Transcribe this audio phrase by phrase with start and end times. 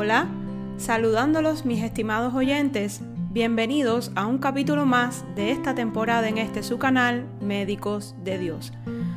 [0.00, 0.28] Hola,
[0.76, 3.00] saludándolos mis estimados oyentes,
[3.32, 8.72] bienvenidos a un capítulo más de esta temporada en este su canal Médicos de Dios.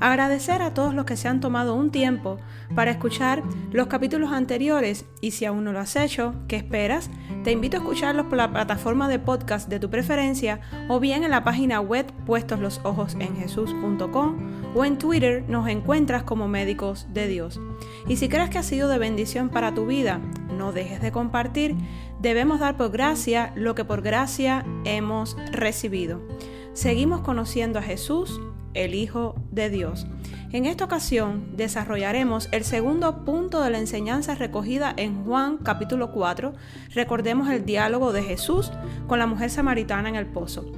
[0.00, 2.38] Agradecer a todos los que se han tomado un tiempo
[2.74, 7.10] para escuchar los capítulos anteriores y si aún no lo has hecho, ¿qué esperas?
[7.44, 11.30] Te invito a escucharlos por la plataforma de podcast de tu preferencia o bien en
[11.30, 17.60] la página web puestoslosojosenjesús.com o en Twitter nos encuentras como Médicos de Dios.
[18.08, 20.20] Y si crees que ha sido de bendición para tu vida,
[20.62, 21.74] no dejes de compartir.
[22.20, 26.20] Debemos dar por gracia lo que por gracia hemos recibido.
[26.72, 28.40] Seguimos conociendo a Jesús,
[28.72, 30.06] el Hijo de Dios.
[30.52, 36.52] En esta ocasión desarrollaremos el segundo punto de la enseñanza recogida en Juan capítulo 4.
[36.94, 38.70] Recordemos el diálogo de Jesús
[39.08, 40.70] con la mujer samaritana en el pozo.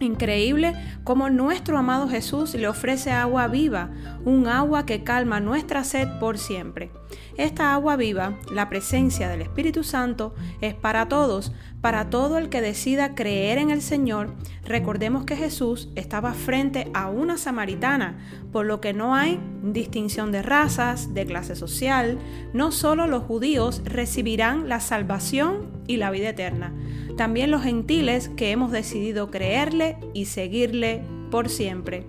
[0.00, 3.90] Increíble cómo nuestro amado Jesús le ofrece agua viva,
[4.24, 6.90] un agua que calma nuestra sed por siempre.
[7.36, 11.52] Esta agua viva, la presencia del Espíritu Santo, es para todos,
[11.82, 14.34] para todo el que decida creer en el Señor.
[14.64, 18.18] Recordemos que Jesús estaba frente a una samaritana,
[18.52, 22.18] por lo que no hay distinción de razas, de clase social.
[22.54, 26.72] No solo los judíos recibirán la salvación y la vida eterna,
[27.16, 31.02] también los gentiles que hemos decidido creerle y seguirle
[31.32, 32.06] por siempre.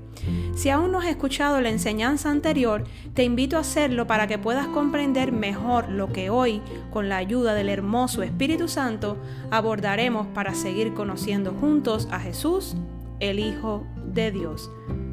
[0.53, 2.83] Si aún no has escuchado la enseñanza anterior,
[3.15, 7.55] te invito a hacerlo para que puedas comprender mejor lo que hoy, con la ayuda
[7.55, 9.17] del hermoso Espíritu Santo,
[9.49, 12.75] abordaremos para seguir conociendo juntos a Jesús,
[13.19, 14.69] el Hijo de Dios.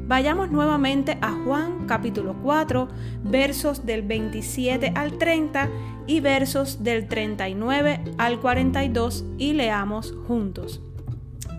[0.09, 2.89] Vayamos nuevamente a Juan capítulo 4,
[3.23, 5.69] versos del 27 al 30
[6.07, 10.81] y versos del 39 al 42 y leamos juntos.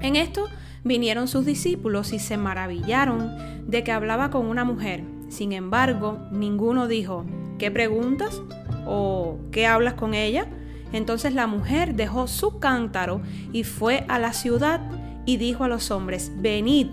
[0.02, 0.48] En esto
[0.82, 3.30] Vinieron sus discípulos y se maravillaron
[3.66, 5.04] de que hablaba con una mujer.
[5.28, 7.26] Sin embargo, ninguno dijo,
[7.58, 8.40] ¿qué preguntas?
[8.86, 10.46] ¿O qué hablas con ella?
[10.92, 13.20] Entonces la mujer dejó su cántaro
[13.52, 14.80] y fue a la ciudad
[15.26, 16.88] y dijo a los hombres, venid,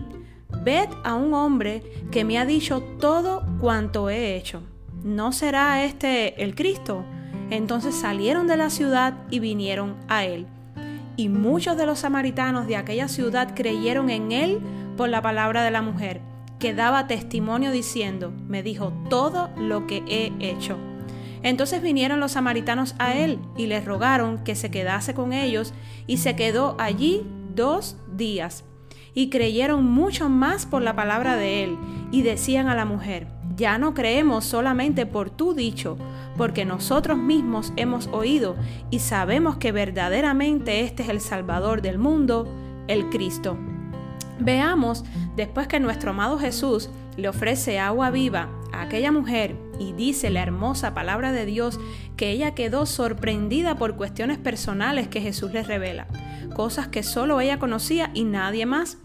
[0.63, 4.63] ved a un hombre que me ha dicho todo cuanto he hecho.
[5.03, 7.03] ¿No será este el Cristo?
[7.49, 10.47] Entonces salieron de la ciudad y vinieron a él
[11.17, 14.59] y muchos de los samaritanos de aquella ciudad creyeron en él
[14.95, 16.21] por la palabra de la mujer,
[16.59, 20.77] que daba testimonio diciendo, me dijo todo lo que he hecho.
[21.43, 25.73] Entonces vinieron los samaritanos a él y le rogaron que se quedase con ellos
[26.05, 28.63] y se quedó allí dos días.
[29.17, 31.75] Y creyeron mucho más por la palabra de él
[32.11, 35.97] y decían a la mujer, ya no creemos solamente por tu dicho,
[36.37, 38.55] porque nosotros mismos hemos oído
[38.91, 42.47] y sabemos que verdaderamente este es el Salvador del mundo,
[42.87, 43.57] el Cristo.
[44.39, 45.03] Veamos,
[45.35, 50.43] después que nuestro amado Jesús le ofrece agua viva a aquella mujer y dice la
[50.43, 51.79] hermosa palabra de Dios
[52.17, 56.05] que ella quedó sorprendida por cuestiones personales que Jesús le revela,
[56.55, 58.97] cosas que solo ella conocía y nadie más.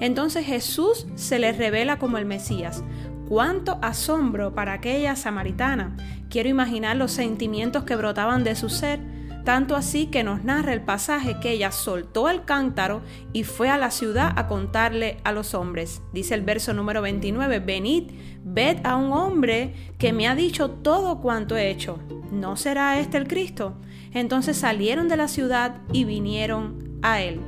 [0.00, 2.82] Entonces Jesús se le revela como el Mesías,
[3.28, 5.96] Cuánto asombro para aquella samaritana.
[6.30, 9.00] Quiero imaginar los sentimientos que brotaban de su ser,
[9.44, 13.78] tanto así que nos narra el pasaje que ella soltó el cántaro y fue a
[13.78, 16.02] la ciudad a contarle a los hombres.
[16.12, 18.12] Dice el verso número 29, venid,
[18.44, 21.98] ved a un hombre que me ha dicho todo cuanto he hecho.
[22.30, 23.76] ¿No será este el Cristo?
[24.16, 27.38] Entonces salieron de la ciudad y vinieron a él.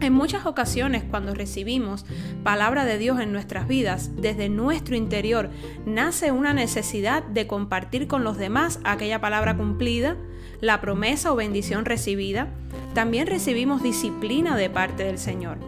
[0.00, 2.06] En muchas ocasiones cuando recibimos
[2.42, 5.50] palabra de Dios en nuestras vidas, desde nuestro interior
[5.84, 10.16] nace una necesidad de compartir con los demás aquella palabra cumplida,
[10.62, 12.48] la promesa o bendición recibida.
[12.94, 15.58] También recibimos disciplina de parte del Señor,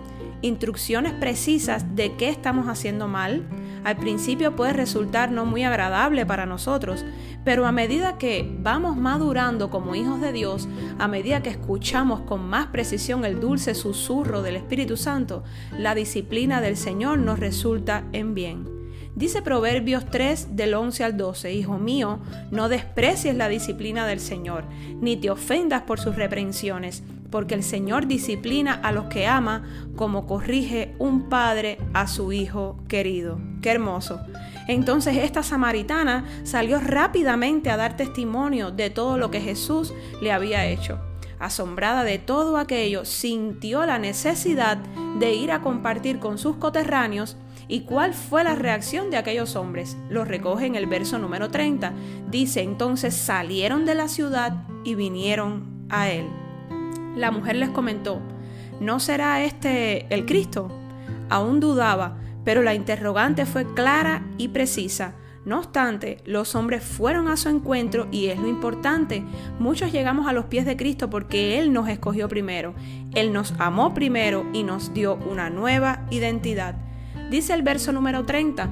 [0.40, 3.44] instrucciones precisas de qué estamos haciendo mal,
[3.84, 7.04] al principio puede resultar no muy agradable para nosotros,
[7.44, 12.48] pero a medida que vamos madurando como hijos de Dios, a medida que escuchamos con
[12.48, 15.42] más precisión el dulce susurro del Espíritu Santo,
[15.76, 18.71] la disciplina del Señor nos resulta en bien.
[19.14, 22.20] Dice Proverbios 3 del 11 al 12, Hijo mío,
[22.50, 24.64] no desprecies la disciplina del Señor,
[25.00, 29.64] ni te ofendas por sus reprensiones porque el Señor disciplina a los que ama
[29.96, 33.40] como corrige un padre a su hijo querido.
[33.62, 34.20] Qué hermoso.
[34.68, 40.66] Entonces esta samaritana salió rápidamente a dar testimonio de todo lo que Jesús le había
[40.66, 41.00] hecho.
[41.42, 44.78] Asombrada de todo aquello, sintió la necesidad
[45.18, 47.36] de ir a compartir con sus coterráneos
[47.68, 49.96] ¿Y cuál fue la reacción de aquellos hombres?
[50.10, 51.94] Lo recoge en el verso número 30.
[52.30, 56.26] Dice, entonces salieron de la ciudad y vinieron a él.
[57.16, 58.20] La mujer les comentó,
[58.78, 60.68] ¿no será este el Cristo?
[61.30, 65.14] Aún dudaba, pero la interrogante fue clara y precisa.
[65.44, 69.24] No obstante, los hombres fueron a su encuentro y es lo importante.
[69.58, 72.74] Muchos llegamos a los pies de Cristo porque Él nos escogió primero.
[73.14, 76.76] Él nos amó primero y nos dio una nueva identidad.
[77.30, 78.70] Dice el verso número 30,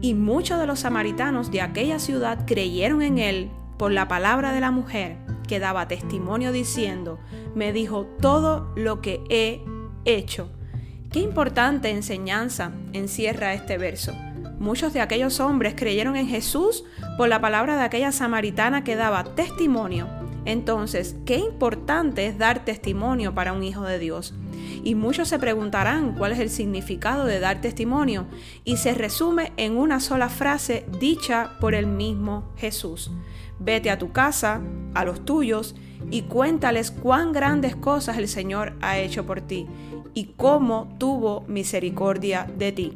[0.00, 4.60] y muchos de los samaritanos de aquella ciudad creyeron en Él por la palabra de
[4.60, 5.16] la mujer
[5.48, 7.18] que daba testimonio diciendo,
[7.54, 9.62] me dijo todo lo que he
[10.04, 10.50] hecho.
[11.10, 14.12] Qué importante enseñanza encierra este verso.
[14.62, 16.84] Muchos de aquellos hombres creyeron en Jesús
[17.16, 20.06] por la palabra de aquella samaritana que daba testimonio.
[20.44, 24.34] Entonces, qué importante es dar testimonio para un hijo de Dios.
[24.84, 28.26] Y muchos se preguntarán cuál es el significado de dar testimonio,
[28.62, 33.10] y se resume en una sola frase dicha por el mismo Jesús.
[33.58, 34.60] Vete a tu casa,
[34.94, 35.74] a los tuyos,
[36.08, 39.66] y cuéntales cuán grandes cosas el Señor ha hecho por ti,
[40.14, 42.92] y cómo tuvo misericordia de ti.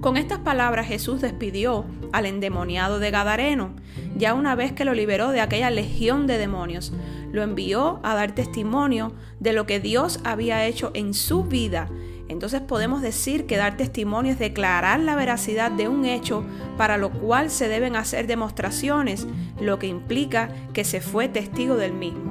[0.00, 3.74] Con estas palabras Jesús despidió al endemoniado de Gadareno,
[4.16, 6.92] ya una vez que lo liberó de aquella legión de demonios.
[7.32, 11.88] Lo envió a dar testimonio de lo que Dios había hecho en su vida.
[12.28, 16.44] Entonces podemos decir que dar testimonio es declarar la veracidad de un hecho
[16.76, 19.26] para lo cual se deben hacer demostraciones,
[19.60, 22.27] lo que implica que se fue testigo del mismo.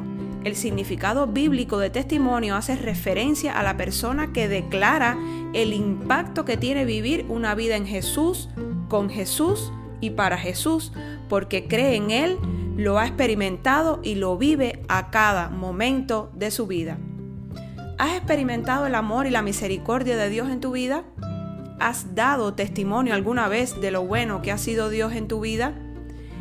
[0.47, 5.17] El significado bíblico de testimonio hace referencia a la persona que declara
[5.51, 8.47] el impacto que tiene vivir una vida en Jesús,
[8.87, 10.93] con Jesús y para Jesús,
[11.27, 12.37] porque cree en Él,
[12.77, 16.97] lo ha experimentado y lo vive a cada momento de su vida.
[17.97, 21.03] ¿Has experimentado el amor y la misericordia de Dios en tu vida?
[21.77, 25.73] ¿Has dado testimonio alguna vez de lo bueno que ha sido Dios en tu vida?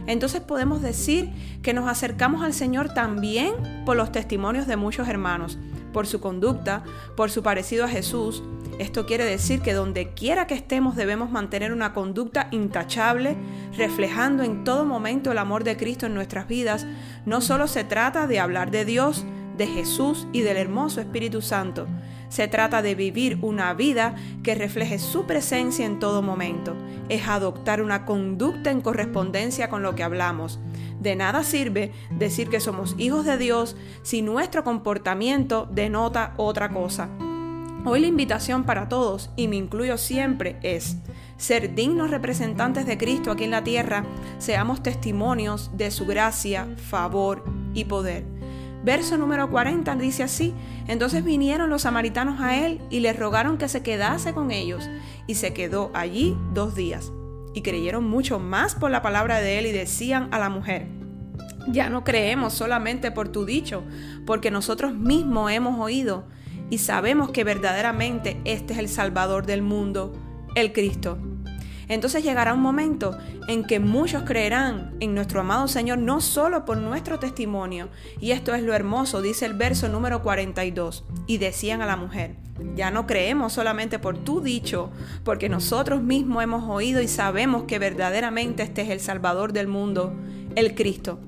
[0.06, 1.30] entonces podemos decir
[1.62, 3.54] que nos acercamos al Señor también
[3.86, 5.58] por los testimonios de muchos hermanos,
[5.94, 6.84] por su conducta,
[7.16, 8.42] por su parecido a Jesús.
[8.78, 13.34] Esto quiere decir que donde quiera que estemos debemos mantener una conducta intachable,
[13.78, 16.86] reflejando en todo momento el amor de Cristo en nuestras vidas.
[17.24, 19.24] No solo se trata de hablar de Dios,
[19.56, 21.86] de Jesús y del hermoso Espíritu Santo,
[22.28, 26.76] se trata de vivir una vida que refleje su presencia en todo momento.
[27.08, 30.58] Es adoptar una conducta en correspondencia con lo que hablamos.
[31.00, 37.08] De nada sirve decir que somos hijos de Dios si nuestro comportamiento denota otra cosa.
[37.84, 40.96] Hoy la invitación para todos, y me incluyo siempre, es
[41.37, 44.04] ser dignos representantes de Cristo aquí en la tierra,
[44.38, 47.44] seamos testimonios de su gracia, favor
[47.75, 48.25] y poder.
[48.82, 50.52] Verso número 40 dice así,
[50.88, 54.88] entonces vinieron los samaritanos a él y le rogaron que se quedase con ellos,
[55.28, 57.12] y se quedó allí dos días.
[57.56, 60.88] Y creyeron mucho más por la palabra de él y decían a la mujer,
[61.68, 63.82] ya no creemos solamente por tu dicho,
[64.26, 66.28] porque nosotros mismos hemos oído
[66.68, 70.12] y sabemos que verdaderamente este es el Salvador del mundo,
[70.54, 71.18] el Cristo.
[71.88, 73.16] Entonces llegará un momento
[73.48, 77.88] en que muchos creerán en nuestro amado Señor no solo por nuestro testimonio,
[78.20, 82.36] y esto es lo hermoso, dice el verso número 42, y decían a la mujer,
[82.74, 84.90] ya no creemos solamente por tu dicho,
[85.24, 90.12] porque nosotros mismos hemos oído y sabemos que verdaderamente este es el Salvador del mundo,
[90.54, 91.20] el Cristo.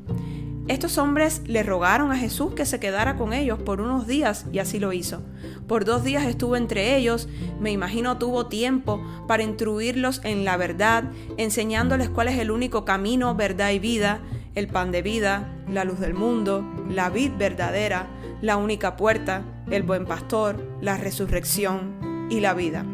[0.68, 4.58] Estos hombres le rogaron a Jesús que se quedara con ellos por unos días y
[4.58, 5.22] así lo hizo.
[5.66, 7.26] Por dos días estuvo entre ellos,
[7.58, 11.04] me imagino tuvo tiempo para instruirlos en la verdad,
[11.38, 14.20] enseñándoles cuál es el único camino, verdad y vida,
[14.54, 18.06] el pan de vida, la luz del mundo, la vid verdadera,
[18.42, 22.84] la única puerta, el buen pastor, la resurrección y la vida.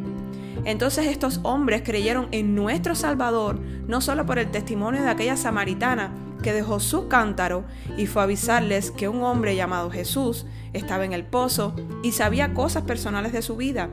[0.64, 3.58] Entonces estos hombres creyeron en nuestro Salvador,
[3.88, 6.12] no solo por el testimonio de aquella samaritana,
[6.44, 7.64] que dejó su cántaro
[7.96, 12.52] y fue a avisarles que un hombre llamado Jesús estaba en el pozo y sabía
[12.52, 13.88] cosas personales de su vida.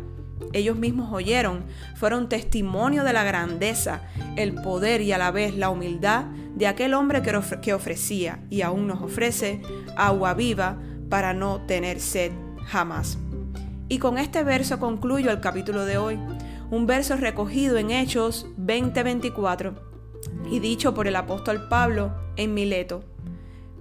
[0.52, 1.64] Ellos mismos oyeron,
[1.96, 4.02] fueron testimonio de la grandeza,
[4.36, 8.86] el poder y a la vez la humildad de aquel hombre que, ofrecía y aún
[8.86, 9.62] nos ofrece
[9.96, 10.78] agua viva
[11.10, 12.34] para no tener sed
[12.66, 13.18] jamás.
[13.88, 16.20] Y con este verso concluyo el capítulo de hoy,
[16.70, 19.91] un verso recogido en Hechos 20:24
[20.50, 23.04] y dicho por el apóstol Pablo en Mileto.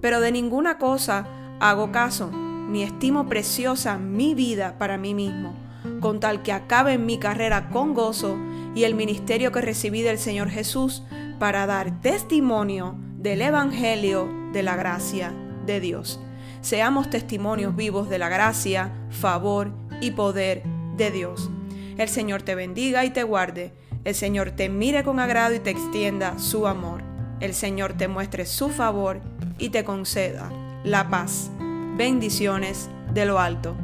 [0.01, 1.27] Pero de ninguna cosa
[1.59, 5.53] hago caso, ni estimo preciosa mi vida para mí mismo,
[5.99, 8.37] con tal que acabe mi carrera con gozo
[8.73, 11.03] y el ministerio que recibí del Señor Jesús
[11.39, 15.33] para dar testimonio del Evangelio de la gracia
[15.65, 16.19] de Dios.
[16.61, 20.63] Seamos testimonios vivos de la gracia, favor y poder
[20.95, 21.49] de Dios.
[21.97, 23.73] El Señor te bendiga y te guarde.
[24.03, 27.03] El Señor te mire con agrado y te extienda su amor.
[27.39, 29.21] El Señor te muestre su favor
[29.59, 30.51] y te conceda
[30.83, 31.51] la paz.
[31.97, 33.75] Bendiciones de lo alto.